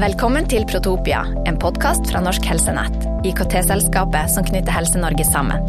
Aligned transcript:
Velkommen 0.00 0.46
til 0.48 0.62
Protopia, 0.64 1.18
en 1.44 1.58
podkast 1.60 2.06
fra 2.08 2.22
Norsk 2.24 2.46
Helsenett, 2.48 3.02
IKT-selskapet 3.28 4.30
som 4.32 4.46
knytter 4.48 4.72
Helse-Norge 4.72 5.26
sammen. 5.28 5.66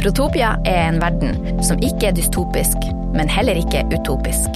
Protopia 0.00 0.54
er 0.64 0.78
en 0.86 1.00
verden 1.02 1.60
som 1.66 1.82
ikke 1.84 2.08
er 2.08 2.14
dystopisk, 2.16 2.86
men 3.12 3.28
heller 3.28 3.60
ikke 3.60 3.82
utopisk. 3.92 4.48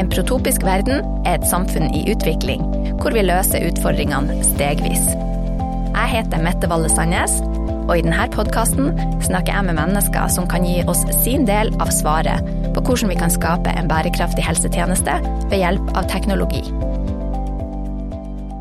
En 0.00 0.08
protopisk 0.08 0.64
verden 0.64 1.04
er 1.28 1.34
et 1.34 1.44
samfunn 1.50 1.92
i 1.92 2.06
utvikling, 2.14 2.64
hvor 3.02 3.12
vi 3.12 3.26
løser 3.26 3.66
utfordringene 3.68 4.38
stegvis. 4.54 5.04
Jeg 5.92 6.12
heter 6.14 6.40
Mette 6.40 6.72
Valle 6.72 6.88
Sandnes, 6.88 7.36
og 7.82 7.98
i 7.98 8.06
denne 8.06 8.30
podkasten 8.32 8.94
snakker 9.28 9.58
jeg 9.58 9.68
med 9.68 9.76
mennesker 9.76 10.32
som 10.32 10.48
kan 10.48 10.64
gi 10.64 10.80
oss 10.88 11.04
sin 11.20 11.44
del 11.44 11.74
av 11.84 11.92
svaret 11.92 12.48
på 12.72 12.80
hvordan 12.80 13.12
vi 13.12 13.20
kan 13.26 13.36
skape 13.36 13.76
en 13.76 13.92
bærekraftig 13.92 14.48
helsetjeneste 14.48 15.20
ved 15.52 15.58
hjelp 15.66 15.92
av 15.92 16.08
teknologi. 16.08 16.64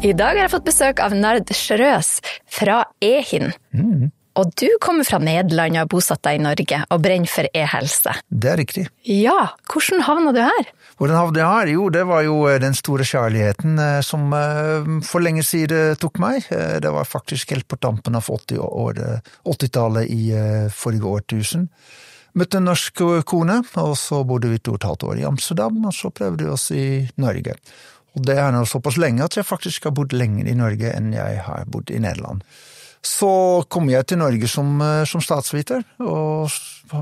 I 0.01 0.15
dag 0.17 0.33
har 0.33 0.47
jeg 0.47 0.51
fått 0.55 0.65
besøk 0.65 0.99
av 1.05 1.13
Nard 1.13 1.51
Schrøs 1.53 2.15
fra 2.49 2.79
Ehin. 3.05 3.51
Mm. 3.69 4.07
Og 4.39 4.53
du 4.57 4.65
kommer 4.81 5.05
fra 5.05 5.19
Nederland 5.21 5.75
og 5.75 5.83
har 5.83 5.89
bosatt 5.91 6.23
deg 6.25 6.39
i 6.39 6.41
Norge, 6.41 6.79
og 6.89 7.03
brenner 7.03 7.29
for 7.29 7.45
e-helse. 7.53 8.15
Det 8.31 8.49
er 8.49 8.57
riktig. 8.57 8.85
Ja, 9.05 9.51
hvordan 9.69 10.01
havna 10.07 10.33
du 10.33 10.39
her? 10.41 10.71
Hvordan 10.97 11.19
havna 11.19 11.43
jeg 11.43 11.51
her? 11.51 11.73
Jo, 11.75 11.85
det 11.93 12.07
var 12.09 12.25
jo 12.25 12.39
eh, 12.49 12.57
den 12.63 12.73
store 12.77 13.05
kjærligheten 13.05 13.77
eh, 13.83 13.99
som 14.07 14.33
eh, 14.33 14.89
for 15.05 15.21
lenge 15.21 15.45
siden 15.45 15.99
tok 16.01 16.17
meg. 16.23 16.49
Det 16.49 16.95
var 16.97 17.05
faktisk 17.05 17.53
helt 17.53 17.69
på 17.69 17.77
tampen 17.77 18.17
av 18.17 18.25
80-tallet 18.25 19.21
80 19.45 20.17
i 20.17 20.23
forrige 20.73 21.13
årtusen. 21.13 21.69
Møtte 22.41 22.57
en 22.57 22.69
norsk 22.71 23.05
kone, 23.27 23.61
og 23.83 23.97
så 23.99 24.23
bodde 24.25 24.49
vi 24.49 24.61
to 24.63 24.73
og 24.73 24.81
et 24.81 24.89
halvt 24.89 25.09
år 25.11 25.21
i 25.21 25.29
Amsterdam, 25.29 25.81
og 25.85 25.93
så 25.93 26.09
prøvde 26.15 26.47
vi 26.47 26.53
oss 26.55 26.69
i 26.71 26.85
Norge. 27.21 27.59
Og 28.17 28.25
det 28.27 28.35
er 28.39 28.51
nå 28.51 28.65
såpass 28.67 28.99
lenge 28.99 29.23
at 29.23 29.37
jeg 29.37 29.47
faktisk 29.47 29.87
har 29.87 29.95
bodd 29.95 30.13
lenger 30.15 30.49
i 30.49 30.57
Norge 30.57 30.91
enn 30.91 31.13
jeg 31.15 31.43
har 31.45 31.67
bodd 31.71 31.93
i 31.93 32.01
Nederland. 32.03 32.43
Så 33.01 33.63
kom 33.71 33.87
jeg 33.89 34.05
til 34.05 34.19
Norge 34.21 34.47
som, 34.47 34.75
eh, 34.81 35.05
som 35.09 35.23
statsviter, 35.25 35.81
og 36.05 36.51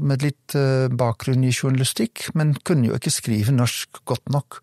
med 0.01 0.23
litt 0.23 0.55
eh, 0.55 0.87
bakgrunn 0.87 1.43
i 1.43 1.51
journalistikk, 1.51 2.29
men 2.39 2.55
kunne 2.63 2.87
jo 2.87 2.95
ikke 2.95 3.11
skrive 3.11 3.51
norsk 3.51 3.99
godt 4.07 4.31
nok. 4.31 4.61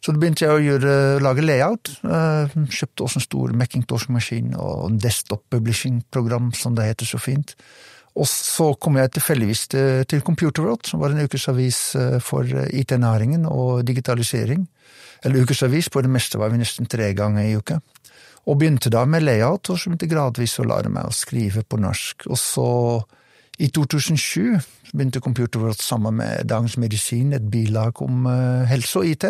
Så 0.00 0.14
da 0.14 0.22
begynte 0.22 0.46
jeg 0.46 0.54
å 0.54 0.62
gjøre, 0.62 0.94
lage 1.20 1.44
layout. 1.44 1.90
Eh, 2.06 2.56
kjøpte 2.70 3.04
også 3.04 3.20
en 3.20 3.26
stor 3.26 3.52
Macintosh-maskin 3.60 4.54
og 4.56 4.86
en 4.88 4.98
desktop 5.02 5.42
publishing-program, 5.52 6.52
som 6.56 6.78
det 6.78 6.86
heter 6.88 7.10
så 7.10 7.20
fint. 7.20 7.56
Og 8.18 8.26
så 8.26 8.72
kom 8.82 8.98
jeg 8.98 9.12
tilfeldigvis 9.14 9.60
til 9.70 10.22
Computerworld, 10.26 10.88
som 10.88 10.98
var 10.98 11.14
en 11.14 11.22
ukesavis 11.22 11.78
for 12.26 12.42
IT-næringen 12.74 13.46
og 13.46 13.84
digitalisering 13.86 14.64
eller 15.22 15.44
ukesavis. 15.46 15.90
På 15.94 16.02
det 16.02 16.10
meste 16.10 16.40
var 16.40 16.50
vi 16.50 16.58
nesten 16.58 16.90
tre 16.90 17.12
ganger 17.14 17.46
i 17.46 17.54
uka. 17.54 17.78
Og 18.48 18.58
begynte 18.58 18.90
da 18.90 19.04
med 19.06 19.22
layout, 19.22 19.70
og 19.70 19.78
så 19.78 19.90
begynte 19.90 20.10
gradvis 20.10 20.56
å 20.58 20.66
lære 20.66 20.90
meg 20.90 21.06
å 21.06 21.14
skrive 21.14 21.62
på 21.62 21.78
norsk. 21.78 22.26
Og 22.32 22.38
så, 22.40 22.68
i 23.60 23.68
2007, 23.70 24.58
begynte 24.94 25.22
Computerworld 25.22 25.82
sammen 25.84 26.18
med 26.22 26.48
Dagens 26.50 26.78
Medisin 26.80 27.34
et 27.36 27.46
bilag 27.52 28.02
om 28.02 28.26
helse 28.70 29.02
og 29.02 29.10
IT. 29.10 29.28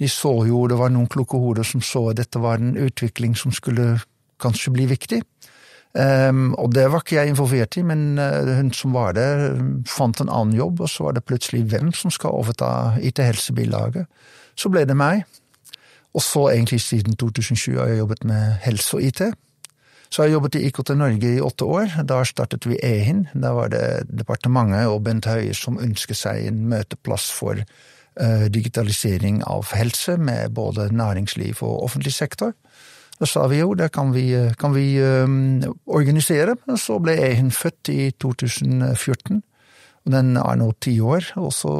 De 0.00 0.08
så 0.10 0.32
jo, 0.48 0.64
det 0.66 0.78
var 0.80 0.90
noen 0.90 1.10
kloke 1.12 1.38
hoder 1.38 1.66
som 1.66 1.84
så 1.84 2.08
at 2.10 2.22
dette 2.22 2.40
var 2.42 2.58
en 2.58 2.74
utvikling 2.80 3.36
som 3.38 3.54
skulle 3.54 4.00
kanskje 4.42 4.72
bli 4.74 4.88
viktig. 4.90 5.20
Um, 5.92 6.54
og 6.56 6.72
det 6.72 6.86
var 6.88 7.02
ikke 7.02 7.18
jeg 7.18 7.34
involvert 7.34 7.76
i, 7.76 7.82
men 7.84 8.16
uh, 8.16 8.48
hun 8.56 8.70
som 8.72 8.94
var 8.96 9.12
der, 9.16 9.58
fant 9.84 10.22
en 10.24 10.32
annen 10.32 10.56
jobb, 10.56 10.80
og 10.80 10.88
så 10.88 11.08
var 11.08 11.18
det 11.18 11.26
plutselig 11.28 11.66
hvem 11.68 11.92
som 11.96 12.12
skal 12.14 12.32
overta 12.32 12.96
IT-helsebilaget. 13.04 14.08
Så 14.56 14.72
ble 14.72 14.86
det 14.88 14.96
meg. 14.96 15.26
Og 16.16 16.24
så 16.24 16.48
egentlig 16.52 16.80
siden 16.84 17.16
2007 17.16 17.76
har 17.76 17.92
jeg 17.92 18.02
jobbet 18.02 18.24
med 18.28 18.56
helse 18.64 18.96
og 18.96 19.04
IT. 19.04 19.22
Så 20.12 20.20
har 20.20 20.28
jeg 20.28 20.36
jobbet 20.36 20.58
i 20.58 20.66
IKT 20.68 20.90
Norge 20.96 21.28
i 21.36 21.40
åtte 21.40 21.64
år. 21.64 21.94
Da 22.08 22.18
startet 22.28 22.66
vi 22.68 22.76
EHIN. 22.84 23.26
Da 23.32 23.54
var 23.56 23.72
det 23.72 24.04
departementet 24.12 24.90
og 24.92 25.00
Bent 25.06 25.28
Høie 25.28 25.54
som 25.56 25.80
ønsket 25.80 26.20
seg 26.20 26.48
en 26.50 26.66
møteplass 26.68 27.30
for 27.32 27.62
uh, 27.64 28.44
digitalisering 28.52 29.40
av 29.48 29.72
helse 29.72 30.18
med 30.20 30.52
både 30.56 30.90
næringsliv 30.92 31.64
og 31.64 31.86
offentlig 31.88 32.12
sektor. 32.12 32.52
Da 33.22 33.28
sa 33.30 33.46
vi 33.46 33.60
jo 33.60 33.76
det 33.78 33.92
kan 33.94 34.10
vi, 34.10 34.26
kan 34.58 34.74
vi 34.74 34.96
um, 34.98 35.62
organisere. 35.86 36.56
Så 36.74 36.98
ble 36.98 37.14
EHIN 37.22 37.52
født 37.54 37.92
i 37.94 38.10
2014. 38.18 39.38
Og 40.02 40.10
den 40.10 40.34
er 40.40 40.58
nå 40.58 40.72
ti 40.82 40.96
år. 40.98 41.30
Og 41.38 41.52
så 41.54 41.72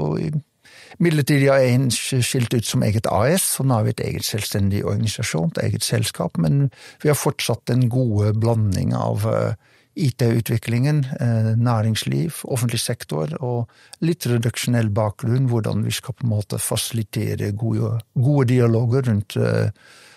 Midlertidig 1.02 1.48
har 1.48 1.62
jeg 1.64 2.22
skilt 2.22 2.52
ut 2.54 2.66
som 2.68 2.82
eget 2.84 3.08
AS, 3.10 3.56
så 3.56 3.64
nå 3.64 3.78
har 3.78 3.86
vi 3.86 3.94
et 3.94 4.02
eget 4.04 4.26
selvstendig 4.28 4.82
organisasjon, 4.84 5.54
et 5.56 5.62
eget 5.64 5.86
selskap, 5.86 6.36
men 6.38 6.66
vi 7.02 7.08
har 7.08 7.18
fortsatt 7.18 7.64
den 7.70 7.86
gode 7.90 8.34
blanding 8.38 8.92
av 8.94 9.24
eh, 9.28 9.54
IT-utviklingen, 9.96 11.00
eh, 11.16 11.50
næringsliv, 11.56 12.42
offentlig 12.44 12.82
sektor 12.84 13.32
og 13.40 13.72
litt 14.04 14.28
reduksjonell 14.28 14.92
bakgrunn, 14.92 15.48
hvordan 15.50 15.84
vi 15.88 15.96
skal 15.96 16.16
på 16.18 16.28
en 16.28 16.34
måte 16.36 16.60
fasilitere 16.60 17.54
gode, 17.56 17.96
gode 18.12 18.48
dialoger 18.52 19.08
rundt 19.08 19.40
eh, 19.40 19.72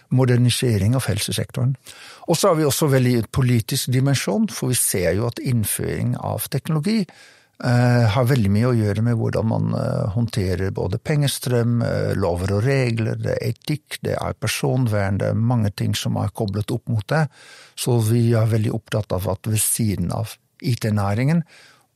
modernisering 0.09 0.95
av 0.97 1.07
helsesektoren. 1.09 1.75
Og 2.27 2.37
så 2.37 2.51
har 2.51 2.59
vi 2.59 2.67
også 2.67 2.89
veldig 2.91 3.29
politisk 3.33 3.93
dimensjon, 3.93 4.49
for 4.51 4.73
vi 4.73 4.79
ser 4.79 5.15
jo 5.17 5.29
at 5.29 5.41
innføring 5.41 6.15
av 6.21 6.49
teknologi 6.53 7.03
Eh, 7.63 8.05
har 8.11 8.25
veldig 8.27 8.49
mye 8.51 8.67
å 8.67 8.75
gjøre 8.75 9.03
med 9.05 9.15
hvordan 9.15 9.45
man 9.47 9.75
eh, 9.79 10.09
håndterer 10.11 10.73
både 10.75 10.99
pengestrøm, 10.99 11.77
eh, 11.87 12.09
lover 12.19 12.51
og 12.57 12.65
regler, 12.65 13.15
det 13.15 13.37
er 13.37 13.53
etikk, 13.53 13.95
det 14.03 14.17
er 14.19 14.35
personvern, 14.35 15.21
det 15.21 15.29
er 15.31 15.39
mange 15.39 15.71
ting 15.71 15.95
som 15.95 16.19
er 16.19 16.33
koblet 16.35 16.73
opp 16.75 16.91
mot 16.91 17.07
det. 17.07 17.23
Så 17.79 17.95
vi 18.09 18.25
er 18.35 18.51
veldig 18.51 18.73
opptatt 18.75 19.15
av 19.15 19.29
at 19.31 19.47
ved 19.47 19.63
siden 19.63 20.11
av 20.11 20.35
IT-næringen 20.59 21.45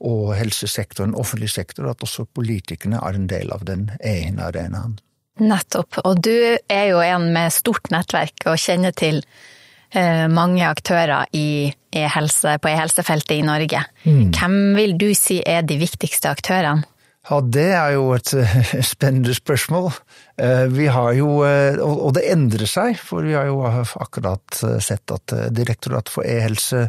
og 0.07 0.31
helsesektoren, 0.39 1.17
offentlig 1.19 1.51
sektor, 1.51 1.91
at 1.91 2.07
også 2.07 2.23
politikerne 2.31 3.03
er 3.03 3.19
en 3.19 3.27
del 3.27 3.51
av 3.51 3.67
den 3.67 3.89
ene 3.99 4.47
arenaen. 4.47 4.95
Nettopp. 5.39 6.01
Og 6.05 6.19
du 6.23 6.33
er 6.35 6.85
jo 6.91 6.99
en 7.03 7.31
med 7.33 7.53
stort 7.55 7.91
nettverk 7.93 8.47
og 8.49 8.59
kjenner 8.59 8.95
til 8.95 9.23
Eh, 9.89 10.27
mange 10.29 10.61
aktører 10.69 11.25
i 11.33 11.71
e-helse, 11.89 12.59
på 12.61 12.69
e-helsefeltet 12.69 13.39
i 13.39 13.45
Norge. 13.45 13.81
Mm. 14.05 14.29
Hvem 14.35 14.57
vil 14.77 14.93
du 15.01 15.07
si 15.17 15.39
er 15.41 15.65
de 15.65 15.79
viktigste 15.81 16.29
aktørene? 16.29 16.85
Ja, 17.29 17.39
det 17.41 17.67
er 17.77 17.95
jo 17.95 18.05
et 18.15 18.29
spennende 18.93 19.33
spørsmål. 19.37 19.89
Eh, 20.37 20.67
vi 20.69 20.87
har 20.93 21.13
jo, 21.17 21.41
eh, 21.45 21.81
og 21.81 22.13
det 22.17 22.27
endrer 22.29 22.69
seg, 22.69 23.01
for 23.01 23.25
vi 23.25 23.33
har 23.37 23.49
jo 23.49 23.65
akkurat 23.65 24.61
sett 24.81 25.09
at 25.13 25.33
Direktoratet 25.53 26.13
for 26.13 26.25
e-helse 26.25 26.87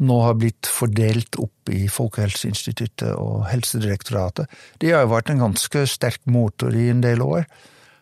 nå 0.00 0.18
har 0.24 0.36
blitt 0.40 0.68
fordelt 0.70 1.36
opp 1.42 1.72
i 1.74 1.84
Folkehelseinstituttet 1.90 3.12
og 3.12 3.48
Helsedirektoratet. 3.50 4.48
De 4.80 4.92
har 4.94 5.04
jo 5.04 5.12
vært 5.12 5.32
en 5.34 5.48
ganske 5.50 5.84
sterk 5.90 6.22
motor 6.24 6.72
i 6.72 6.88
en 6.92 7.04
del 7.04 7.24
år. 7.24 7.44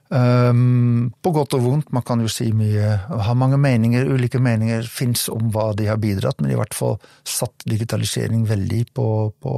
Um, 0.07 1.11
på 1.19 1.33
godt 1.35 1.57
og 1.59 1.65
vondt, 1.65 1.89
man 1.95 2.05
kan 2.07 2.21
jo 2.23 2.29
si 2.31 2.53
mye, 2.55 2.93
ha 3.11 3.33
mange 3.35 3.59
meninger, 3.59 4.07
ulike 4.07 4.39
meninger 4.43 4.87
fins 4.87 5.27
om 5.33 5.51
hva 5.55 5.73
de 5.75 5.89
har 5.91 5.99
bidratt, 5.99 6.39
men 6.41 6.53
i 6.55 6.59
hvert 6.59 6.77
fall 6.79 6.95
satt 7.27 7.67
digitalisering 7.67 8.45
veldig 8.47 8.85
på, 8.95 9.09
på, 9.43 9.57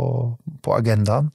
på 0.64 0.76
agendaen. 0.78 1.28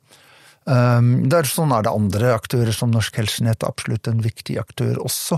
Um, 0.66 1.28
der, 1.30 1.46
sånn 1.46 1.76
er 1.76 1.86
det 1.86 1.94
andre 1.94 2.34
aktører, 2.34 2.74
som 2.74 2.94
Norsk 2.94 3.20
Helsenett 3.20 3.66
absolutt 3.68 4.10
en 4.10 4.24
viktig 4.24 4.58
aktør 4.62 5.02
også. 5.04 5.38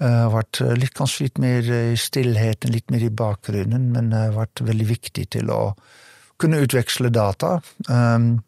Uh, 0.00 0.30
har 0.30 0.34
vært 0.38 0.62
litt, 0.80 0.96
kanskje 0.96 1.26
litt 1.26 1.40
mer 1.42 1.72
i 1.92 1.98
stillheten, 2.00 2.72
litt 2.72 2.88
mer 2.94 3.04
i 3.04 3.12
bakgrunnen, 3.12 3.90
men 3.92 4.14
har 4.16 4.36
vært 4.38 4.64
veldig 4.64 4.86
viktig 4.94 5.26
til 5.36 5.52
å 5.52 5.74
kunne 6.40 6.62
utveksle 6.64 7.12
data. 7.12 7.58
Um, 7.90 8.38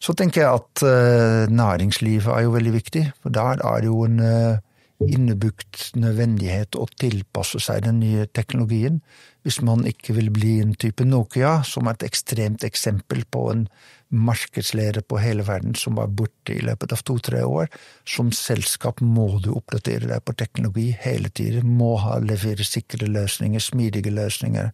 så 0.00 0.14
tenker 0.16 0.42
jeg 0.44 0.60
at 0.60 0.82
uh, 0.86 1.52
næringslivet 1.52 2.30
er 2.32 2.46
jo 2.46 2.56
veldig 2.56 2.72
viktig, 2.72 3.04
for 3.22 3.34
der 3.36 3.60
er 3.60 3.82
det 3.82 3.90
jo 3.90 4.04
en 4.06 4.20
uh, 4.24 4.60
innebukt 5.00 5.90
nødvendighet 5.96 6.76
å 6.76 6.86
tilpasse 7.00 7.60
seg 7.62 7.84
den 7.86 8.00
nye 8.02 8.26
teknologien. 8.36 9.00
Hvis 9.44 9.60
man 9.64 9.86
ikke 9.88 10.16
vil 10.16 10.28
bli 10.32 10.58
en 10.60 10.74
type 10.76 11.04
Nokia, 11.08 11.60
som 11.64 11.88
er 11.88 11.96
et 11.96 12.10
ekstremt 12.10 12.64
eksempel 12.66 13.24
på 13.32 13.46
en 13.52 13.66
markedsleder 14.10 15.04
på 15.06 15.20
hele 15.22 15.46
verden 15.46 15.74
som 15.78 15.96
var 15.96 16.10
borte 16.10 16.54
i 16.56 16.64
løpet 16.64 16.92
av 16.92 17.02
to–tre 17.06 17.42
år. 17.46 17.70
Som 18.08 18.32
selskap 18.34 19.00
må 19.00 19.38
du 19.42 19.52
oppdatere 19.54 20.10
deg 20.10 20.24
på 20.26 20.34
teknologi 20.34 20.90
hele 21.00 21.30
tiden, 21.30 21.76
må 21.78 21.94
ha 22.02 22.18
levere 22.18 22.66
sikre 22.66 23.08
løsninger, 23.08 23.62
smidige 23.62 24.12
løsninger, 24.14 24.72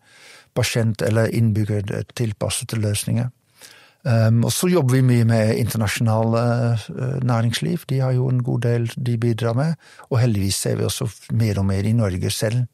pasient- 0.56 1.04
eller 1.04 1.34
innbyggertilpassede 1.36 2.80
løsninger. 2.80 3.28
Um, 4.06 4.44
og 4.46 4.52
så 4.54 4.68
jobber 4.70 5.00
vi 5.00 5.02
mye 5.02 5.24
med 5.26 5.56
internasjonale 5.58 6.42
uh, 6.78 7.16
næringsliv. 7.26 7.88
De 7.90 7.98
har 8.04 8.14
jo 8.14 8.28
en 8.30 8.44
god 8.46 8.62
del 8.62 8.86
de 8.94 9.16
bidrar 9.18 9.56
med. 9.58 9.74
Og 10.12 10.20
heldigvis 10.22 10.60
ser 10.62 10.76
vi 10.78 10.86
også 10.86 11.08
mer 11.34 11.58
og 11.58 11.66
mer 11.66 11.88
i 11.88 11.94
Norge 11.96 12.30
selv. 12.30 12.68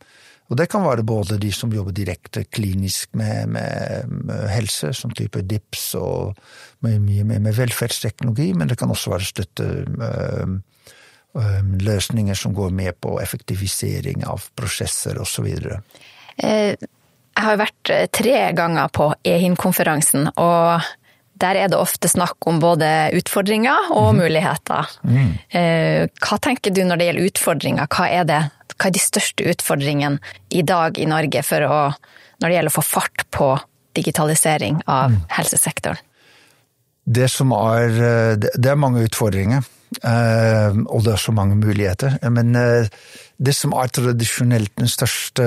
Og 0.52 0.58
det 0.61 0.69
kan 0.69 0.84
være 0.84 1.06
både 1.08 1.38
de 1.40 1.49
som 1.56 1.73
jobber 1.73 1.94
direkte 1.96 2.44
klinisk 2.44 3.14
med, 3.17 3.49
med, 3.55 4.12
med 4.29 4.49
helse, 4.52 4.93
som 4.93 5.14
type 5.17 5.40
DIPS 5.49 5.94
og 5.96 6.37
mye 6.84 7.25
med, 7.25 7.38
med, 7.40 7.55
velferdsteknologi, 7.56 8.50
men 8.52 8.69
det 8.69 8.76
kan 8.76 8.93
også 8.93 9.14
være 9.14 9.31
støtte 9.31 9.69
uh, 10.02 10.58
løsninger 11.81 12.37
som 12.37 12.52
går 12.52 12.75
med 12.76 12.99
på 13.00 13.17
effektivisering 13.23 14.26
av 14.29 14.44
prosesser 14.52 15.17
osv. 15.23 15.49
Jeg 16.37 17.46
har 17.46 17.56
vært 17.56 17.93
tre 18.12 18.37
ganger 18.52 18.93
på 18.93 19.14
EHIN-konferansen, 19.25 20.29
og 20.37 20.84
der 21.43 21.59
er 21.59 21.73
det 21.73 21.79
ofte 21.79 22.09
snakk 22.11 22.47
om 22.47 22.61
både 22.62 22.87
utfordringer 23.19 23.91
og 23.91 24.12
mm. 24.15 24.21
muligheter. 24.23 24.93
Mm. 25.03 25.33
Hva 26.23 26.39
tenker 26.43 26.75
du 26.75 26.85
når 26.87 27.00
det 27.00 27.09
gjelder 27.09 27.29
utfordringer? 27.33 27.91
Hva 27.91 28.06
er, 28.06 28.29
det, 28.29 28.39
hva 28.77 28.89
er 28.89 28.94
de 28.94 29.03
største 29.03 29.49
utfordringene 29.50 30.35
i 30.55 30.62
dag 30.62 31.00
i 31.03 31.09
Norge 31.11 31.43
å, 31.67 31.83
når 32.39 32.47
det 32.47 32.56
gjelder 32.56 32.73
å 32.73 32.77
få 32.77 32.87
fart 32.87 33.27
på 33.35 33.50
digitalisering 33.99 34.81
av 34.87 35.12
mm. 35.12 35.21
helsesektoren? 35.37 36.00
Det 37.03 37.29
som 37.31 37.53
er 37.56 37.97
eh, 37.99 38.35
Det 38.39 38.71
er 38.71 38.79
mange 38.79 39.03
utfordringer. 39.06 39.65
Eh, 39.93 40.79
og 40.87 41.03
det 41.05 41.17
er 41.17 41.21
så 41.21 41.35
mange 41.35 41.59
muligheter. 41.59 42.17
Men 42.31 42.55
eh, 42.56 42.87
det 43.43 43.55
som 43.56 43.75
er 43.75 43.91
tradisjonelt 43.91 44.73
den 44.79 44.91
største 44.91 45.47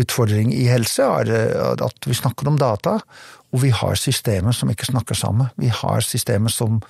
utfordringen 0.00 0.52
i 0.52 0.66
helse, 0.68 1.06
er 1.06 1.80
at 1.86 2.08
vi 2.08 2.16
snakker 2.16 2.50
om 2.50 2.58
data, 2.60 2.98
og 3.50 3.62
vi 3.64 3.72
har 3.74 3.96
systemer 3.98 4.54
som 4.54 4.70
ikke 4.70 4.90
snakker 4.90 5.18
sammen. 5.18 5.50
Vi 5.58 5.70
har 5.72 6.04
systemer 6.04 6.52
som 6.52 6.80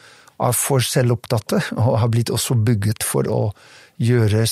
er 0.40 0.56
for 0.56 0.84
selvopptatte, 0.84 1.60
og 1.76 1.98
har 2.02 2.10
blitt 2.12 2.32
også 2.32 2.56
bygget 2.64 3.04
for 3.06 3.28
å 3.28 3.40
gjøre 4.00 4.46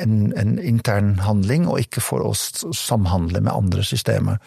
en, 0.00 0.16
en 0.34 0.56
intern 0.58 1.14
handling, 1.22 1.68
og 1.70 1.82
ikke 1.84 2.02
for 2.02 2.24
å 2.26 2.32
samhandle 2.34 3.42
med 3.44 3.54
andre 3.54 3.84
systemer. 3.86 4.40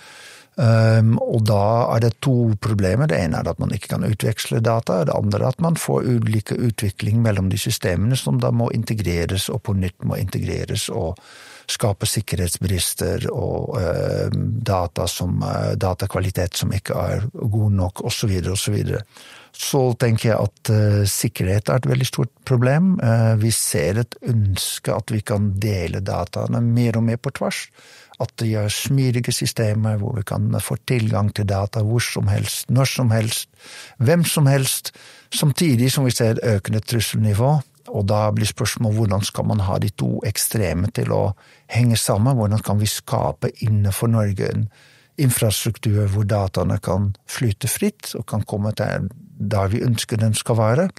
Um, 0.57 1.19
og 1.21 1.44
da 1.45 1.63
er 1.94 2.01
det 2.01 2.15
to 2.25 2.56
problemer. 2.62 3.06
Det 3.09 3.19
ene 3.21 3.38
er 3.44 3.50
at 3.51 3.59
man 3.62 3.74
ikke 3.75 3.92
kan 3.92 4.06
utveksle 4.07 4.57
data. 4.65 5.04
Det 5.06 5.13
andre 5.13 5.44
er 5.44 5.51
at 5.51 5.62
man 5.62 5.77
får 5.77 6.07
ulike 6.09 6.57
utvikling 6.57 7.21
mellom 7.21 7.51
de 7.54 7.59
systemene 7.62 8.18
som 8.18 8.39
da 8.42 8.50
må 8.50 8.71
integreres 8.74 9.51
og 9.54 9.62
på 9.68 9.77
nytt 9.77 10.01
må 10.07 10.18
integreres 10.18 10.88
og 10.89 11.21
skape 11.67 12.07
sikkerhetsbrister 12.07 13.27
og 13.31 13.75
uh, 13.75 14.29
data 14.67 15.07
som, 15.11 15.41
uh, 15.43 15.73
datakvalitet 15.75 16.55
som 16.59 16.71
ikke 16.75 16.95
er 16.95 17.27
god 17.33 17.75
nok, 17.75 18.05
osv. 18.07 18.37
osv. 18.53 18.77
Så 18.87 19.01
så 19.57 19.81
tenker 19.97 20.29
jeg 20.29 20.37
at 20.37 20.71
uh, 20.71 21.03
sikkerhet 21.09 21.69
er 21.69 21.79
et 21.81 21.89
veldig 21.89 22.07
stort 22.07 22.33
problem. 22.45 22.95
Uh, 23.01 23.33
vi 23.41 23.51
ser 23.55 24.03
et 24.03 24.17
ønske 24.29 24.93
at 24.93 25.13
vi 25.13 25.23
kan 25.25 25.51
dele 25.57 26.03
dataene 26.05 26.61
mer 26.61 26.99
og 26.99 27.07
mer 27.09 27.17
på 27.17 27.33
tvers 27.39 27.65
at 28.21 28.33
det 28.41 28.49
gjør 28.49 28.71
smidige 28.73 29.33
systemer 29.35 29.99
hvor 30.01 30.15
vi 30.17 30.25
kan 30.25 30.49
få 30.63 30.77
tilgang 30.89 31.29
til 31.35 31.45
data 31.49 31.83
hvor 31.85 32.01
som 32.01 32.29
helst, 32.31 32.69
når 32.73 32.89
som 32.89 33.11
helst, 33.13 33.49
hvem 33.97 34.25
som 34.25 34.49
helst, 34.49 34.91
samtidig 35.33 35.91
som 35.93 36.07
vi 36.07 36.15
ser 36.15 36.35
et 36.35 36.45
økende 36.55 36.81
trusselnivå. 36.81 37.57
Og 37.88 38.07
da 38.10 38.28
blir 38.36 38.50
spørsmålet 38.50 39.00
hvordan 39.00 39.25
skal 39.25 39.48
man 39.50 39.63
ha 39.68 39.78
de 39.81 39.92
to 39.95 40.18
ekstreme 40.28 40.92
til 40.95 41.13
å 41.16 41.24
henge 41.72 41.98
sammen? 42.00 42.38
Hvordan 42.38 42.63
kan 42.66 42.81
vi 42.81 42.89
skape 42.92 43.54
innenfor 43.66 44.12
Norge 44.12 44.51
en 44.51 44.68
infrastruktur 45.18 46.04
hvor 46.13 46.28
dataene 46.30 46.78
kan 46.84 47.13
flyte 47.30 47.69
fritt 47.72 48.13
og 48.19 48.28
kan 48.30 48.44
komme 48.45 48.74
til 48.78 49.10
der 49.38 49.72
vi 49.74 49.86
ønsker 49.86 50.19
den 50.22 50.38
skal 50.38 50.60
være? 50.60 50.89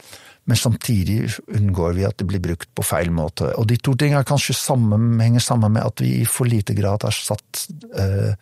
men 0.49 0.57
samtidig 0.57 1.27
unngår 1.53 1.93
vi 1.99 2.07
at 2.09 2.17
det 2.21 2.27
blir 2.29 2.41
brukt 2.41 2.71
på 2.73 2.85
feil 2.87 3.11
måte. 3.13 3.51
Og 3.61 3.67
de 3.69 3.77
to 3.85 3.93
tingene 4.01 4.25
kanskje 4.25 4.57
sammen, 4.57 5.19
henger 5.21 5.45
sammen 5.45 5.75
med 5.77 5.85
at 5.85 6.01
vi 6.01 6.23
i 6.23 6.29
for 6.29 6.49
lite 6.49 6.73
grad 6.79 7.05
har 7.05 7.13
satt 7.13 7.67
eh, 7.93 8.33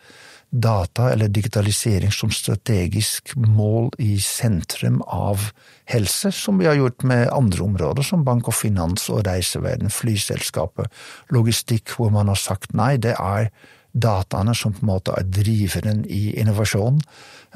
data 0.49 1.09
eller 1.11 1.27
digitalisering 1.27 2.11
som 2.11 2.31
strategisk 2.31 3.33
mål 3.35 3.89
i 3.99 4.15
sentrum 4.23 5.01
av 5.01 5.49
helse, 5.91 6.31
som 6.31 6.57
vi 6.57 6.67
har 6.69 6.77
gjort 6.79 7.03
med 7.03 7.29
andre 7.35 7.63
områder, 7.63 8.03
som 8.03 8.23
bank 8.27 8.47
og 8.47 8.55
finans 8.55 9.09
og 9.11 9.25
reiseverden, 9.27 9.91
flyselskapet, 9.91 10.87
logistikk, 11.35 11.91
hvor 11.95 12.13
man 12.15 12.31
har 12.31 12.39
sagt 12.39 12.73
nei, 12.77 12.95
det 12.97 13.17
er 13.19 13.51
dataene 13.97 14.55
som 14.55 14.75
på 14.75 14.85
en 14.85 14.91
måte 14.91 15.15
er 15.17 15.27
driveren 15.27 16.05
i 16.05 16.37
innovasjon. 16.39 17.01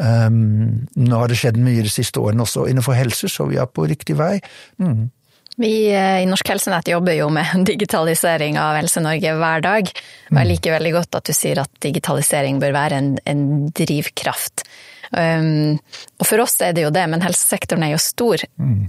Um, 0.01 0.87
nå 0.95 1.19
har 1.19 1.29
det 1.29 1.37
skjedd 1.39 1.59
mye 1.61 1.85
de 1.85 1.91
siste 1.91 2.19
årene 2.19 2.45
også 2.45 2.65
innenfor 2.71 2.97
helse, 2.97 3.29
så 3.29 3.47
vi 3.49 3.59
er 3.61 3.69
på 3.69 3.85
riktig 3.89 4.17
vei. 4.19 4.37
Mm. 4.81 5.11
Vi 5.59 5.91
eh, 5.91 6.21
i 6.23 6.29
Norsk 6.29 6.47
Helsenett 6.53 6.87
jobber 6.87 7.17
jo 7.17 7.27
med 7.33 7.65
digitalisering 7.71 8.59
av 8.59 8.77
Helse-Norge 8.79 9.35
hver 9.39 9.65
dag. 9.65 9.91
Og 9.91 10.37
jeg 10.37 10.47
mm. 10.47 10.51
liker 10.53 10.77
veldig 10.77 10.95
godt 10.99 11.19
at 11.19 11.27
du 11.27 11.35
sier 11.35 11.61
at 11.63 11.83
digitalisering 11.83 12.61
bør 12.61 12.75
være 12.77 13.01
en, 13.01 13.11
en 13.27 13.45
drivkraft. 13.75 14.65
Um, 15.11 15.75
og 16.21 16.27
for 16.27 16.39
oss 16.39 16.55
er 16.63 16.71
det 16.75 16.85
jo 16.85 16.93
det, 16.95 17.03
men 17.11 17.23
helsesektoren 17.23 17.83
er 17.83 17.95
jo 17.95 18.01
stor. 18.01 18.45
Mm. 18.55 18.87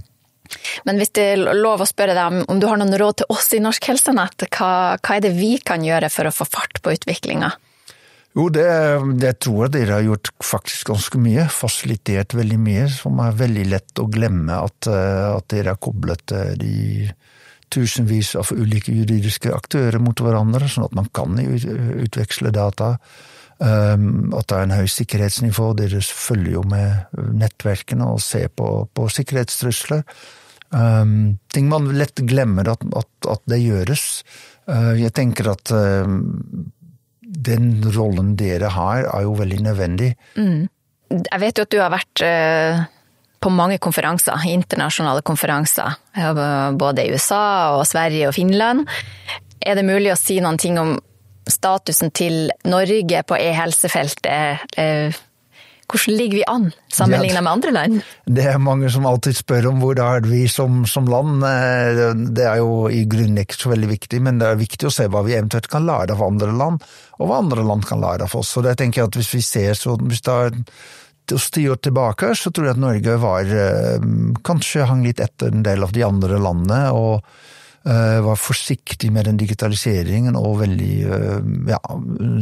Men 0.87 0.99
hvis 0.99 1.11
det 1.17 1.25
er 1.33 1.43
lov 1.57 1.83
å 1.83 1.87
spørre 1.89 2.15
deg 2.15 2.31
om, 2.31 2.45
om 2.51 2.61
du 2.61 2.67
har 2.69 2.79
noen 2.79 2.95
råd 2.99 3.21
til 3.21 3.33
oss 3.33 3.51
i 3.55 3.61
Norsk 3.63 3.89
Helsenett, 3.89 4.47
hva, 4.55 4.95
hva 4.99 5.17
er 5.17 5.25
det 5.25 5.33
vi 5.35 5.57
kan 5.65 5.83
gjøre 5.83 6.11
for 6.13 6.29
å 6.29 6.35
få 6.35 6.47
fart 6.47 6.79
på 6.83 6.93
utviklinga? 6.95 7.51
Jo, 8.33 8.47
det, 8.49 8.65
det 9.21 9.35
tror 9.45 9.67
jeg 9.67 9.73
dere 9.75 9.99
har 9.99 10.07
gjort 10.07 10.31
faktisk 10.41 10.89
ganske 10.89 11.19
mye. 11.21 11.45
Fasilitert 11.53 12.33
veldig 12.33 12.57
mye, 12.61 12.87
som 12.89 13.19
er 13.21 13.35
veldig 13.37 13.65
lett 13.69 14.01
å 14.01 14.07
glemme 14.09 14.57
at, 14.57 14.89
eh, 14.89 15.27
at 15.35 15.45
dere 15.53 15.75
har 15.75 15.81
koblet 15.83 16.33
eh, 16.33 16.55
de 16.57 16.73
tusenvis 17.73 18.33
av 18.37 18.49
ulike 18.53 18.93
juridiske 18.93 19.53
aktører 19.53 20.01
mot 20.01 20.17
hverandre, 20.17 20.69
sånn 20.69 20.87
at 20.87 20.97
man 20.97 21.09
kan 21.13 21.37
utveksle 21.37 22.53
data. 22.53 22.95
Um, 23.63 24.33
at 24.35 24.49
det 24.49 24.57
er 24.57 24.65
en 24.65 24.75
høy 24.75 24.89
sikkerhetsnivå. 24.91 25.71
Dere 25.77 26.01
følger 26.03 26.57
jo 26.57 26.63
med 26.69 27.17
nettverkene 27.37 28.09
og 28.13 28.21
ser 28.21 28.49
på, 28.53 28.67
på 28.93 29.07
sikkerhetstrusler. 29.13 30.03
Um, 30.73 31.37
ting 31.53 31.69
man 31.69 31.91
lett 31.97 32.21
glemmer 32.27 32.69
at, 32.73 32.85
at, 32.97 33.11
at 33.29 33.43
det 33.49 33.61
gjøres. 33.61 34.07
Uh, 34.69 34.93
jeg 34.99 35.13
tenker 35.17 35.53
at 35.53 35.73
uh, 35.73 36.05
den 37.33 37.81
rollen 37.95 38.35
dere 38.39 38.69
har, 38.73 39.07
er 39.09 39.25
jo 39.25 39.35
veldig 39.39 39.61
nødvendig. 39.65 40.13
Mm. 40.37 40.67
Jeg 41.13 41.41
vet 41.41 41.57
jo 41.57 41.65
at 41.65 41.73
du 41.73 41.79
har 41.81 41.93
vært 41.93 42.23
uh, 42.25 42.83
på 43.43 43.51
mange 43.53 43.79
konferanser, 43.83 44.45
internasjonale 44.49 45.23
konferanser. 45.25 45.97
Både 46.79 47.03
i 47.03 47.13
USA 47.13 47.73
og 47.77 47.87
Sverige 47.89 48.29
og 48.29 48.37
Finland. 48.37 48.85
Er 49.63 49.79
det 49.79 49.87
mulig 49.87 50.13
å 50.13 50.19
si 50.19 50.39
noen 50.43 50.59
ting 50.61 50.79
om 50.79 50.95
statusen 51.49 52.13
til 52.15 52.47
Norge 52.69 53.23
på 53.27 53.39
e-helsefeltet? 53.39 54.63
Hvordan 55.93 56.17
ligger 56.17 56.39
vi 56.39 56.45
an 56.49 56.71
sammenlignet 56.89 57.43
med 57.43 57.51
andre 57.51 57.71
land? 57.71 57.99
Det 58.25 58.47
er 58.49 58.61
mange 58.61 58.89
som 58.89 59.05
alltid 59.05 59.37
spør 59.37 59.67
om 59.69 59.83
hvor 59.83 59.99
er 60.01 60.25
vi 60.25 60.47
som, 60.49 60.81
som, 60.89 61.05
land. 61.09 61.45
Eh, 61.45 62.01
det 62.33 62.47
er 62.49 62.63
jo 62.63 62.87
i 62.89 63.03
grunnen 63.09 63.43
ikke 63.43 63.59
så 63.59 63.73
veldig 63.75 63.91
viktig, 63.91 64.21
men 64.25 64.41
det 64.41 64.49
er 64.49 64.59
viktig 64.61 64.89
å 64.89 64.93
se 64.93 65.05
hva 65.11 65.21
vi 65.27 65.37
eventuelt 65.37 65.69
kan 65.69 65.85
lære 65.85 66.17
av 66.17 66.25
andre 66.25 66.49
land, 66.57 66.81
og 67.19 67.29
hva 67.29 67.39
andre 67.43 67.67
land 67.67 67.85
kan 67.85 68.01
lære 68.01 68.25
av 68.25 68.35
oss. 68.41 68.55
Og 68.57 68.65
det 68.65 68.75
tenker 68.81 69.03
jeg 69.03 69.11
at 69.11 69.21
hvis 69.21 69.31
vi 69.35 69.43
ser 69.45 69.77
så, 69.77 69.95
hvis 70.01 70.25
det 70.25 70.39
er 70.47 70.59
ti 71.53 71.67
år 71.69 71.79
tilbake, 71.85 72.33
så 72.35 72.49
tror 72.49 72.71
jeg 72.71 72.77
at 72.77 72.83
Norge 72.87 73.21
var 73.21 73.55
eh, 73.61 74.11
kanskje 74.49 74.89
hang 74.89 75.05
litt 75.05 75.21
etter 75.21 75.53
en 75.53 75.65
del 75.65 75.85
av 75.85 75.93
de 75.93 76.07
andre 76.09 76.41
landene. 76.41 76.83
og 76.89 77.21
eh, 77.85 78.19
var 78.25 78.39
forsiktig 78.39 79.13
med 79.13 79.29
den 79.29 79.37
digitaliseringen 79.37 80.39
og 80.39 80.63
veldig 80.65 80.93
ja, 81.69 81.81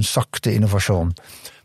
sakte 0.08 0.55
innovasjon. 0.55 1.17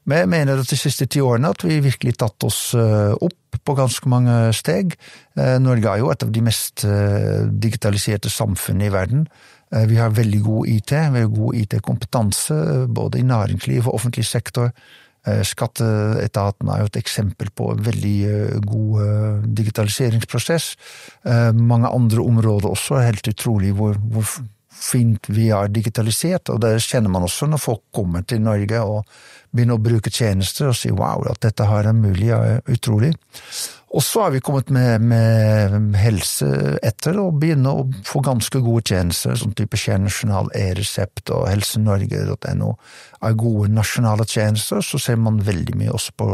Men 0.06 0.22
jeg 0.22 0.30
mener 0.30 0.62
at 0.62 0.70
de 0.70 0.78
siste 0.78 1.08
ti 1.10 1.22
årene 1.22 1.50
at 1.50 1.64
vi 1.66 1.80
virkelig 1.82 2.14
tatt 2.20 2.46
oss 2.46 2.60
eh, 2.78 3.12
opp 3.12 3.58
på 3.66 3.74
ganske 3.74 4.10
mange 4.10 4.34
steg. 4.54 4.94
Eh, 5.34 5.56
Norge 5.62 5.90
er 5.90 6.02
jo 6.02 6.12
et 6.12 6.22
av 6.22 6.30
de 6.34 6.42
mest 6.46 6.84
eh, 6.86 7.42
digitaliserte 7.50 8.30
samfunnene 8.30 8.86
i 8.86 8.94
verden. 8.94 9.26
Vi 9.90 9.96
har 9.98 10.12
veldig 10.14 10.38
god 10.44 10.68
IT, 10.70 10.92
har 10.94 11.24
god 11.26 11.56
IT-kompetanse 11.58 12.54
både 12.86 13.18
i 13.18 13.24
næringsliv 13.26 13.88
og 13.88 13.96
offentlig 13.96 14.22
sektor. 14.28 14.70
Skatteetaten 15.26 16.70
er 16.70 16.84
jo 16.84 16.86
et 16.86 16.98
eksempel 17.00 17.50
på 17.50 17.72
en 17.72 17.82
veldig 17.82 18.62
god 18.62 19.42
digitaliseringsprosess. 19.58 20.68
Mange 21.58 21.90
andre 21.90 22.22
områder 22.22 22.70
også 22.70 23.00
er 23.00 23.08
helt 23.08 23.32
utrolig 23.34 23.74
hvor, 23.74 23.98
hvor 23.98 24.22
fint 24.76 25.30
vi 25.32 25.48
er 25.54 25.72
digitalisert, 25.72 26.50
og 26.52 26.60
det 26.64 26.76
kjenner 26.84 27.12
man 27.12 27.26
også 27.26 27.48
når 27.50 27.62
folk 27.62 27.84
kommer 27.94 28.26
til 28.28 28.42
Norge 28.44 28.82
og 28.84 29.16
begynner 29.56 29.78
å 29.78 29.82
bruke 29.82 30.12
tjenester 30.12 30.70
og 30.70 30.76
sier 30.76 30.96
wow, 30.96 31.24
at 31.30 31.40
dette 31.46 31.66
her 31.66 31.88
er 31.88 31.96
mulig, 31.96 32.30
er 32.34 32.60
utrolig. 32.68 33.14
Og 33.96 34.02
så 34.04 34.26
har 34.26 34.32
vi 34.34 34.42
kommet 34.44 34.68
med, 34.74 35.00
med 35.00 35.96
helse 35.96 36.48
etter, 36.84 37.16
og 37.22 37.38
begynner 37.40 37.78
å 37.78 37.86
få 38.04 38.20
ganske 38.26 38.60
gode 38.60 38.82
tjenester, 38.90 39.36
som 39.38 39.54
type 39.56 39.78
Kjernejournal, 39.80 40.50
e-resept 40.58 41.30
og 41.32 41.46
helsenorge.no 41.48 42.72
er 43.24 43.38
gode 43.38 43.70
nasjonale 43.72 44.26
tjenester. 44.28 44.82
Så 44.84 45.00
ser 45.00 45.16
man 45.22 45.40
veldig 45.46 45.78
mye 45.80 45.94
også 45.96 46.16
på, 46.18 46.28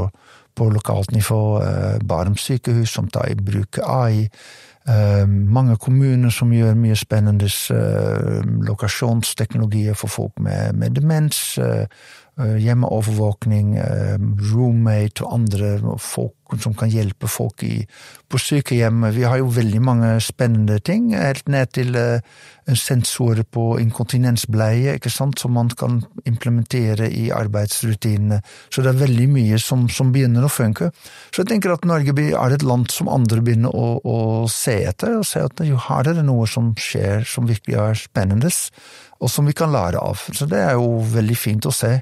på 0.58 0.68
lokalt 0.72 1.12
nivå. 1.14 1.42
Eh, 1.62 2.34
sykehus 2.40 2.96
som 2.96 3.12
tar 3.12 3.30
i 3.30 3.38
bruk 3.38 3.78
AI. 3.84 4.26
Mange 5.26 5.76
kommuner 5.78 6.30
som 6.34 6.50
gjør 6.52 6.74
mye 6.74 6.96
spennende 6.98 7.46
lokasjonsteknologier 8.66 9.94
for 9.94 10.10
folk 10.10 10.40
med, 10.42 10.74
med 10.74 10.96
demens. 10.98 11.58
Hjemmeovervåkning, 12.36 13.76
roommate 14.50 15.22
og 15.22 15.34
andre 15.38 15.98
folk 16.00 16.41
som 16.60 16.74
kan 16.76 16.90
hjelpe 16.92 17.28
folk 17.30 17.62
i, 17.64 17.86
på 18.28 18.40
sykehjem. 18.40 19.06
Vi 19.14 19.24
har 19.24 19.38
jo 19.40 19.52
veldig 19.52 19.80
mange 19.84 20.10
spennende 20.24 20.78
ting, 20.84 21.12
helt 21.16 21.48
ned 21.48 21.72
til 21.76 21.96
en 21.96 22.78
sensorer 22.78 23.42
på 23.48 23.78
inkontinensbleie, 23.82 24.96
ikke 24.96 25.10
sant, 25.10 25.40
som 25.40 25.54
man 25.56 25.70
kan 25.78 26.00
implementere 26.28 27.08
i 27.10 27.30
arbeidsrutinene. 27.34 28.42
Så 28.70 28.84
det 28.84 28.92
er 28.92 29.00
veldig 29.02 29.28
mye 29.32 29.58
som, 29.62 29.88
som 29.90 30.12
begynner 30.14 30.46
å 30.46 30.52
funke. 30.52 30.92
Så 31.30 31.42
jeg 31.42 31.52
tenker 31.54 31.74
at 31.74 31.86
Norge 31.88 32.14
er 32.28 32.54
et 32.54 32.66
land 32.66 32.90
som 32.94 33.10
andre 33.12 33.42
begynner 33.42 33.74
å, 33.74 33.96
å 34.04 34.18
se 34.50 34.78
etter, 34.88 35.18
og 35.18 35.26
se 35.28 35.42
at 35.46 35.64
jo, 35.66 35.80
her 35.88 36.12
er 36.12 36.20
det 36.20 36.26
noe 36.28 36.46
som 36.50 36.72
skjer 36.78 37.26
som 37.28 37.48
virkelig 37.50 37.80
er 37.82 37.98
spennende, 37.98 38.52
og 39.22 39.30
som 39.30 39.46
vi 39.46 39.54
kan 39.56 39.72
lære 39.74 40.00
av. 40.02 40.22
Så 40.34 40.48
det 40.50 40.62
er 40.62 40.78
jo 40.78 41.02
veldig 41.12 41.38
fint 41.38 41.66
å 41.68 41.74
se. 41.74 41.98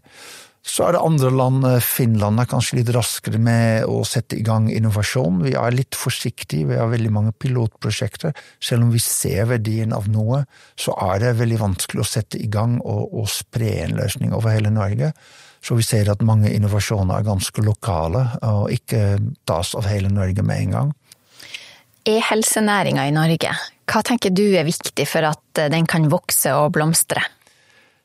Så 0.60 0.84
er 0.84 0.92
det 0.92 1.00
andre 1.00 1.30
land, 1.32 1.64
eh, 1.64 1.80
Finland 1.80 2.40
er 2.40 2.48
kanskje 2.48 2.80
litt 2.80 2.90
raskere 2.92 3.38
med 3.40 3.86
å 3.88 4.02
sette 4.04 4.36
i 4.36 4.44
gang 4.44 4.68
innovasjon. 4.68 5.40
Vi 5.42 5.54
er 5.56 5.72
litt 5.72 5.96
forsiktige, 5.96 6.68
vi 6.68 6.76
har 6.76 6.90
veldig 6.92 7.12
mange 7.12 7.32
pilotprosjekter. 7.32 8.36
Selv 8.60 8.84
om 8.84 8.90
vi 8.92 9.00
ser 9.00 9.48
verdien 9.48 9.94
av 9.96 10.08
noe, 10.08 10.44
så 10.76 10.92
er 11.00 11.18
det 11.18 11.38
veldig 11.40 11.60
vanskelig 11.64 12.04
å 12.04 12.08
sette 12.08 12.38
i 12.38 12.46
gang 12.46 12.78
og, 12.84 13.08
og 13.08 13.28
spre 13.32 13.72
en 13.86 13.96
løsning 13.96 14.36
over 14.36 14.52
hele 14.52 14.70
Norge. 14.70 15.14
Så 15.64 15.76
vi 15.76 15.84
ser 15.84 16.08
at 16.12 16.22
mange 16.24 16.52
innovasjoner 16.52 17.18
er 17.18 17.28
ganske 17.28 17.64
lokale, 17.64 18.26
og 18.44 18.70
ikke 18.72 19.18
tas 19.48 19.74
av 19.76 19.88
hele 19.88 20.12
Norge 20.12 20.44
med 20.44 20.60
en 20.60 20.76
gang. 20.76 20.94
Er 22.08 22.22
helsenæringa 22.30 23.08
i 23.08 23.12
Norge, 23.12 23.52
hva 23.90 24.00
tenker 24.04 24.32
du 24.32 24.46
er 24.56 24.64
viktig 24.64 25.04
for 25.08 25.24
at 25.28 25.68
den 25.72 25.88
kan 25.88 26.08
vokse 26.12 26.52
og 26.56 26.72
blomstre? 26.76 27.24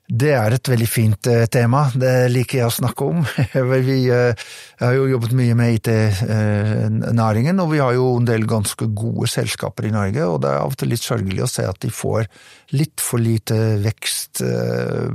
Det 0.05 0.35
er 0.37 0.53
et 0.53 0.69
veldig 0.69 0.85
fint 0.85 1.27
eh, 1.31 1.47
tema, 1.49 1.87
det 1.97 2.27
liker 2.29 2.59
jeg 2.59 2.69
å 2.69 2.73
snakke 2.75 3.07
om. 3.09 3.23
Vi 3.87 3.95
eh, 4.13 4.43
har 4.77 4.93
jo 4.93 5.07
jobbet 5.09 5.33
mye 5.33 5.55
med 5.57 5.79
IT-næringen, 5.79 7.61
og 7.63 7.71
vi 7.73 7.81
har 7.81 7.95
jo 7.97 8.11
en 8.19 8.27
del 8.27 8.45
ganske 8.45 8.85
gode 8.93 9.25
selskaper 9.31 9.87
i 9.89 9.93
Norge, 9.95 10.27
og 10.29 10.43
det 10.43 10.51
er 10.51 10.61
av 10.61 10.75
og 10.75 10.77
til 10.77 10.93
litt 10.93 11.01
sørgelig 11.01 11.41
å 11.47 11.49
se 11.49 11.65
at 11.65 11.79
de 11.81 11.89
får 11.89 12.29
litt 12.77 13.01
for 13.01 13.23
lite 13.23 13.57
vekst. 13.81 14.43
Eh, 14.45 15.09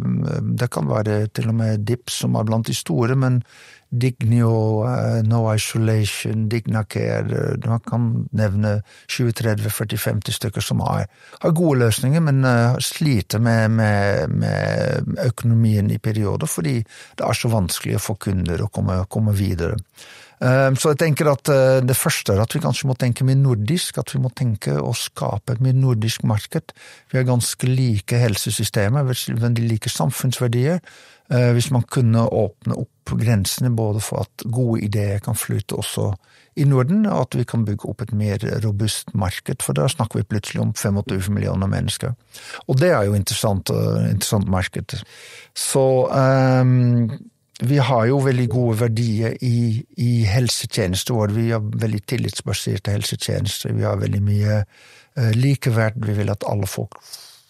det 0.59 0.71
kan 0.75 0.91
være 0.91 1.23
til 1.39 1.53
og 1.53 1.61
med 1.63 1.87
Dips 1.87 2.25
som 2.25 2.35
er 2.41 2.51
blant 2.51 2.67
de 2.67 2.75
store, 2.75 3.15
men 3.15 3.45
Dignio, 3.91 4.85
uh, 4.87 5.23
No 5.27 5.55
Isolation, 5.55 6.49
Dignacare 6.49 7.57
Man 7.67 7.81
kan 7.83 8.07
nevne 8.31 8.77
20-30-40-50 9.11 10.37
stykker 10.37 10.63
som 10.63 10.85
har, 10.87 11.09
har, 11.43 11.55
gode 11.59 11.81
løsninger, 11.83 12.23
men 12.23 12.45
uh, 12.47 12.79
sliter 12.79 13.43
med, 13.43 13.75
med, 13.75 14.31
med, 14.31 15.11
økonomien 15.27 15.91
i 15.91 15.99
perioder 15.99 16.47
fordi 16.51 16.79
det 17.19 17.27
er 17.27 17.37
så 17.37 17.51
vanskelig 17.51 17.99
få 18.03 18.15
kunder 18.21 18.63
å 18.63 18.71
komme, 18.71 19.03
komme 19.11 19.35
videre. 19.37 19.79
Så 20.41 20.95
jeg 20.95 20.97
tenker 20.97 21.29
at 21.29 21.51
det 21.85 21.95
første 21.99 22.33
er 22.33 22.39
at 22.41 22.55
vi 22.55 22.63
kanskje 22.65 22.87
må 22.89 22.95
tenke 22.97 23.27
mer 23.29 23.37
nordisk, 23.37 23.99
at 24.01 24.09
vi 24.15 24.23
må 24.25 24.31
tenke 24.33 24.73
å 24.81 24.95
skape 24.97 25.53
et 25.53 25.61
mer 25.61 25.75
nordisk 25.77 26.25
marked. 26.25 26.73
Vi 27.13 27.19
har 27.19 27.27
ganske 27.29 27.69
like 27.69 28.17
helsesystemer, 28.17 29.05
veldig 29.05 29.67
like 29.67 29.93
samfunnsverdier. 29.93 30.81
Hvis 31.29 31.69
man 31.77 31.85
kunne 31.93 32.25
åpne 32.25 32.79
opp 32.81 32.89
grensene 33.19 33.73
både 33.75 34.03
for 34.05 34.27
at 34.27 34.45
gode 34.53 34.85
ideer 34.87 35.19
kan 35.25 35.39
flyte 35.39 35.79
også 35.81 36.11
i 36.61 36.67
Norden, 36.67 37.07
og 37.07 37.21
at 37.29 37.37
vi 37.39 37.47
kan 37.49 37.65
bygge 37.65 37.89
opp 37.89 38.03
et 38.03 38.13
mer 38.17 38.43
robust 38.65 39.15
marked, 39.15 39.63
for 39.63 39.77
da 39.79 39.87
snakker 39.89 40.21
vi 40.21 40.29
plutselig 40.29 40.63
om 40.63 40.73
25 40.75 41.33
millioner 41.35 41.71
mennesker. 41.71 42.15
Og 42.69 42.81
det 42.81 42.91
er 42.91 43.07
jo 43.07 43.17
interessant, 43.17 43.71
uh, 43.71 44.11
interessant 44.11 44.51
marked. 44.51 44.97
Så 45.57 45.87
um, 46.11 47.07
vi 47.61 47.79
har 47.79 48.07
jo 48.11 48.21
veldig 48.25 48.49
gode 48.51 48.79
verdier 48.81 49.37
i, 49.47 49.81
i 49.97 50.13
helsetjenester 50.29 51.17
vår. 51.17 51.35
Vi 51.37 51.51
har 51.55 51.65
veldig 51.65 52.03
tillitsbaserte 52.09 52.99
helsetjenester. 52.99 53.75
Vi 53.77 53.87
har 53.87 54.01
veldig 54.03 54.23
mye 54.25 54.63
uh, 54.65 55.33
likeverd. 55.37 56.03
Vi 56.07 56.19
vil 56.19 56.35
at 56.35 56.47
alle 56.51 56.69
folk 56.71 56.99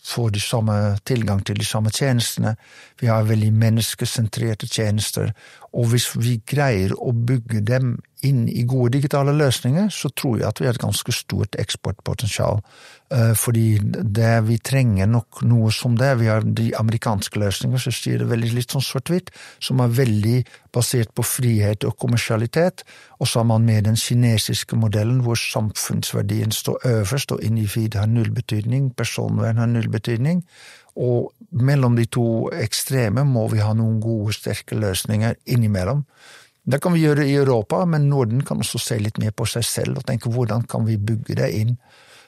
får 0.04 0.30
de 0.30 0.40
samme 0.40 0.76
tilgang 1.04 1.42
til 1.44 1.58
de 1.58 1.66
samme 1.66 1.90
tjenestene. 1.90 2.54
Vi 3.00 3.10
har 3.10 3.28
veldig 3.28 3.52
menneskesentrerte 3.52 4.68
tjenester, 4.70 5.34
og 5.72 5.92
hvis 5.92 6.10
vi 6.16 6.38
greier 6.46 6.94
å 6.96 7.12
bygge 7.12 7.60
dem 7.66 7.98
inn 8.26 8.46
i 8.48 8.64
gode 8.68 8.94
digitale 8.98 9.32
løsninger, 9.36 9.88
så 9.92 10.10
tror 10.12 10.38
jeg 10.40 10.48
at 10.48 10.60
vi 10.60 10.66
har 10.68 10.76
et 10.76 10.82
ganske 10.82 11.12
stort 11.14 11.56
eksportpotensial. 11.60 12.60
Eh, 13.10 13.32
fordi 13.34 13.78
det, 13.80 14.32
vi 14.46 14.58
trenger 14.62 15.08
nok 15.10 15.40
noe 15.48 15.72
som 15.74 15.96
det. 15.98 16.12
Vi 16.20 16.28
har 16.30 16.44
de 16.44 16.68
amerikanske 16.78 17.40
løsninger 17.42 17.82
som 17.82 17.94
sier 17.94 18.22
det 18.22 18.28
veldig 18.30 18.52
litt 18.54 18.74
sånn 18.74 18.84
svart-hvitt, 18.84 19.32
som 19.58 19.82
er 19.82 19.94
veldig 19.96 20.36
basert 20.74 21.14
på 21.16 21.24
frihet 21.26 21.86
og 21.88 21.96
kommersialitet. 21.98 22.84
Og 23.18 23.26
så 23.28 23.40
har 23.40 23.48
man 23.50 23.66
med 23.66 23.88
den 23.88 23.98
kinesiske 23.98 24.78
modellen 24.78 25.24
hvor 25.26 25.40
samfunnsverdien 25.40 26.54
står 26.54 26.86
øverst, 26.92 27.34
og 27.34 27.42
individ 27.46 27.98
har 27.98 28.10
null 28.10 28.30
betydning, 28.36 28.92
personvern 28.94 29.58
har 29.58 29.70
null 29.70 29.90
betydning. 29.90 30.44
Og 31.00 31.32
mellom 31.50 31.96
de 31.96 32.06
to 32.06 32.50
ekstreme 32.54 33.24
må 33.26 33.48
vi 33.50 33.62
ha 33.64 33.72
noen 33.74 33.98
gode, 34.02 34.34
sterke 34.36 34.78
løsninger 34.78 35.38
innimellom. 35.46 36.04
Det 36.70 36.80
kan 36.82 36.94
vi 36.94 37.02
gjøre 37.04 37.26
i 37.26 37.34
Europa, 37.40 37.82
men 37.88 38.08
Norden 38.10 38.44
kan 38.46 38.62
også 38.62 38.80
se 38.82 39.00
litt 39.02 39.18
mer 39.18 39.34
på 39.36 39.48
seg 39.48 39.66
selv 39.66 40.00
og 40.00 40.06
tenke 40.08 40.32
hvordan 40.32 40.66
kan 40.70 40.86
vi 40.86 41.00
bygge 41.00 41.38
det 41.40 41.50
inn. 41.56 41.76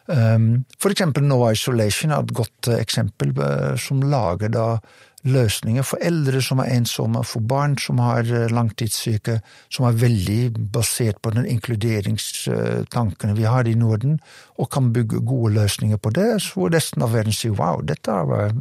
Um, 0.06 0.64
for 0.82 0.90
eksempel 0.90 1.22
No 1.22 1.44
Isolation 1.46 2.10
er 2.10 2.24
et 2.24 2.34
godt 2.34 2.68
eh, 2.68 2.80
eksempel, 2.82 3.30
eh, 3.38 3.76
som 3.78 4.02
lager 4.02 4.50
da 4.50 4.66
løsninger 5.22 5.84
for 5.86 6.02
eldre 6.02 6.40
som 6.42 6.58
er 6.58 6.72
ensomme, 6.74 7.22
for 7.22 7.44
barn 7.46 7.76
som 7.78 8.00
har 8.02 8.26
eh, 8.26 8.50
langtidssyke, 8.50 9.38
som 9.70 9.86
er 9.86 10.00
veldig 10.00 10.66
basert 10.74 11.20
på 11.22 11.30
den 11.36 11.46
inkluderingstankene 11.46 13.36
vi 13.38 13.46
har 13.46 13.70
i 13.70 13.76
Norden, 13.78 14.18
og 14.58 14.72
kan 14.74 14.90
bygge 14.92 15.22
gode 15.22 15.54
løsninger 15.60 16.02
på 16.02 16.10
det, 16.18 16.26
hvor 16.50 16.74
resten 16.74 17.06
av 17.06 17.14
verden 17.14 17.36
sier 17.36 17.54
wow, 17.54 17.78
dette 17.86 18.10
er 18.10 18.58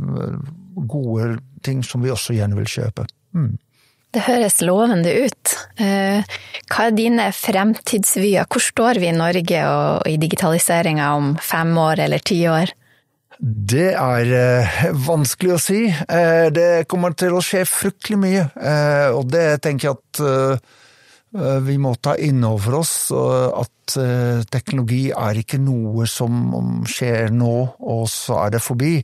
gode 0.75 1.39
ting 1.65 1.81
som 1.83 2.05
vi 2.05 2.13
også 2.13 2.37
gjerne 2.37 2.61
vil 2.61 2.69
kjøpe. 2.69 3.09
Mm. 3.33 3.57
Det 4.11 4.25
høres 4.25 4.59
lovende 4.67 5.11
ut. 5.23 5.53
Eh, 5.79 6.19
hva 6.67 6.87
er 6.89 6.95
dine 6.97 7.29
fremtidsvyer? 7.31 8.49
Hvor 8.51 8.63
står 8.63 8.99
vi 8.99 9.07
i 9.07 9.15
Norge 9.15 9.63
og 9.69 10.09
i 10.11 10.17
digitaliseringa 10.19 11.13
om 11.15 11.33
fem 11.39 11.71
år 11.79 12.03
eller 12.07 12.23
ti 12.27 12.41
år? 12.51 12.73
Det 13.39 13.93
er 13.95 14.33
eh, 14.35 14.83
vanskelig 15.07 15.55
å 15.55 15.61
si. 15.63 15.85
Eh, 15.87 16.51
det 16.51 16.89
kommer 16.91 17.15
til 17.15 17.37
å 17.37 17.45
skje 17.45 17.63
fryktelig 17.69 18.19
mye, 18.19 18.45
og 19.15 19.31
det 19.31 19.47
tenker 19.63 19.89
jeg 19.89 19.99
at 19.99 20.69
vi 21.63 21.77
må 21.79 21.93
ta 22.03 22.17
inn 22.19 22.43
over 22.43 22.81
oss 22.81 23.13
at 23.15 23.93
teknologi 24.51 25.13
er 25.15 25.37
ikke 25.39 25.61
noe 25.63 26.03
som 26.03 26.83
skjer 26.83 27.31
nå, 27.31 27.53
og 27.79 28.03
så 28.11 28.41
er 28.43 28.57
det 28.57 28.59
forbi. 28.65 28.97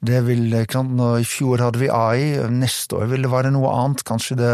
Det 0.00 0.22
vil, 0.24 0.46
I 0.56 1.24
fjor 1.28 1.60
hadde 1.60 1.80
vi 1.82 1.90
AI, 1.92 2.48
neste 2.48 2.96
år 2.96 3.10
vil 3.10 3.26
det 3.26 3.32
være 3.32 3.50
noe 3.52 3.68
annet, 3.68 4.04
kanskje 4.08 4.38
det 4.40 4.52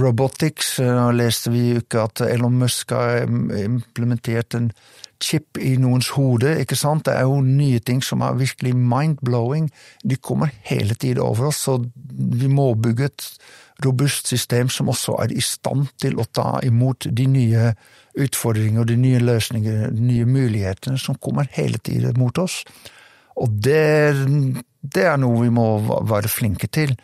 robotics. 0.00 0.78
Nå 0.80 1.10
leste 1.18 1.52
vi 1.52 1.66
i 1.68 1.74
uka 1.82 2.06
at 2.08 2.22
Elon 2.24 2.56
Musk 2.62 2.94
har 2.96 3.26
implementert 3.28 4.56
en 4.56 4.70
chip 5.24 5.60
i 5.60 5.74
noens 5.80 6.08
hode, 6.16 6.54
ikke 6.62 6.78
sant. 6.80 7.04
Det 7.06 7.12
er 7.12 7.28
jo 7.28 7.42
nye 7.44 7.82
ting 7.84 8.00
som 8.04 8.24
er 8.24 8.40
virkelig 8.40 8.72
mind-blowing. 8.76 9.68
De 10.02 10.16
kommer 10.16 10.52
hele 10.64 10.96
tiden 10.96 11.22
over 11.24 11.50
oss, 11.50 11.60
så 11.68 11.78
vi 12.08 12.48
må 12.48 12.72
bygge 12.74 13.10
et 13.10 13.28
robust 13.84 14.30
system 14.30 14.68
som 14.72 14.88
også 14.88 15.18
er 15.24 15.32
i 15.34 15.44
stand 15.44 15.88
til 16.00 16.16
å 16.20 16.28
ta 16.32 16.60
imot 16.64 17.08
de 17.10 17.28
nye 17.28 17.70
utfordringene, 18.14 18.86
de 18.86 18.96
nye 18.96 19.22
løsningene, 19.22 19.92
de 19.92 20.10
nye 20.12 20.28
mulighetene 20.28 21.00
som 21.00 21.18
kommer 21.20 21.48
hele 21.52 21.80
tiden 21.82 22.16
mot 22.20 22.38
oss. 22.38 22.62
Og 23.40 23.50
det, 23.66 24.14
det 24.94 25.06
er 25.10 25.20
noe 25.20 25.42
vi 25.42 25.52
må 25.54 25.68
være 26.06 26.30
flinke 26.30 26.70
til. 26.70 26.94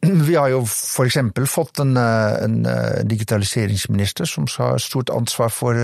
Vi 0.28 0.34
har 0.34 0.48
jo 0.48 0.62
eksempel 1.04 1.44
fått 1.50 1.80
en, 1.82 1.92
en 1.96 2.56
digitaliseringsminister 3.04 4.28
som 4.28 4.46
har 4.56 4.78
stort 4.80 5.10
ansvar 5.12 5.52
for, 5.52 5.76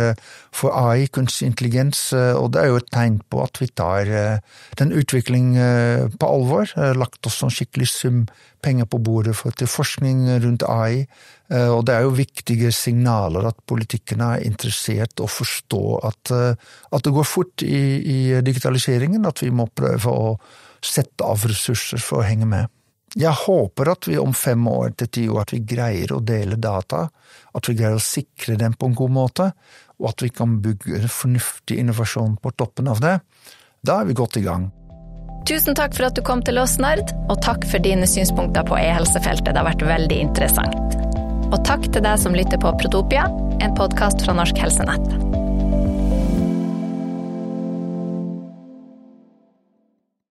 for, 0.56 0.72
AI, 0.72 1.06
kunstig 1.12 1.50
intelligens, 1.50 2.00
og 2.14 2.54
det 2.54 2.62
er 2.62 2.70
jo 2.70 2.78
et 2.80 2.88
tegn 2.94 3.18
på 3.28 3.42
at 3.44 3.60
vi 3.60 3.68
tar 3.76 4.08
den 4.80 4.94
utvikling 4.96 5.52
på 6.16 6.30
alvor. 6.30 6.72
Lagt 6.96 7.28
oss 7.28 7.42
en 7.44 7.52
skikkelig 7.52 7.90
sum 7.92 8.22
penger 8.64 8.88
på 8.88 9.02
bordet 9.04 9.36
for, 9.36 9.52
til 9.52 9.68
forskning 9.68 10.24
rundt 10.46 10.64
AI, 10.64 11.04
og 11.68 11.84
det 11.86 11.98
er 11.98 12.06
jo 12.06 12.16
viktige 12.16 12.72
signaler 12.74 13.50
at 13.50 13.60
politikerne 13.68 14.32
er 14.38 14.46
interessert 14.48 15.20
og 15.20 15.30
forstår 15.30 16.08
at, 16.08 16.32
at 16.56 17.04
det 17.04 17.12
går 17.14 17.28
fort 17.28 17.66
i, 17.66 17.82
i 18.00 18.18
digitaliseringen, 18.40 19.28
at 19.28 19.44
vi 19.44 19.52
må 19.52 19.68
prøve 19.76 20.16
å 20.24 20.32
sette 20.84 21.26
av 21.26 21.44
ressurser 21.44 22.00
for 22.00 22.22
å 22.22 22.26
henge 22.26 22.48
med. 22.48 22.72
Jeg 23.16 23.32
håper 23.32 23.88
at 23.88 24.04
vi 24.10 24.18
om 24.20 24.34
fem 24.36 24.66
år 24.68 24.90
til 25.00 25.08
ti 25.08 25.22
år 25.32 25.46
at 25.46 25.52
vi 25.54 25.62
greier 25.64 26.10
å 26.12 26.20
dele 26.20 26.58
data, 26.60 27.06
at 27.56 27.68
vi 27.68 27.74
greier 27.78 27.96
å 27.96 28.02
sikre 28.02 28.58
dem 28.60 28.74
på 28.76 28.90
en 28.90 28.96
god 28.98 29.14
måte, 29.16 29.46
og 29.96 30.10
at 30.10 30.24
vi 30.26 30.28
kan 30.28 30.58
bygge 30.60 31.08
fornuftig 31.08 31.78
innovasjon 31.80 32.36
på 32.42 32.52
toppen 32.60 32.90
av 32.92 33.00
det, 33.00 33.14
da 33.80 34.02
er 34.02 34.10
vi 34.10 34.18
godt 34.18 34.36
i 34.36 34.44
gang. 34.44 34.68
Tusen 35.48 35.78
takk 35.78 35.94
for 35.96 36.10
at 36.10 36.18
du 36.18 36.20
kom 36.26 36.42
til 36.44 36.60
oss, 36.60 36.76
Nerd, 36.82 37.14
og 37.30 37.40
takk 37.46 37.64
for 37.70 37.80
dine 37.80 38.04
synspunkter 38.10 38.66
på 38.68 38.76
e-helsefeltet. 38.82 39.54
Det 39.54 39.62
har 39.62 39.70
vært 39.70 39.86
veldig 39.88 40.20
interessant. 40.26 41.00
Og 41.48 41.60
takk 41.64 41.88
til 41.88 42.04
deg 42.04 42.20
som 42.20 42.36
lytter 42.36 42.60
på 42.60 42.74
Protopia, 42.82 43.30
en 43.64 43.78
podkast 43.78 44.26
fra 44.26 44.36
Norsk 44.36 44.60
Helsenett. 44.60 45.45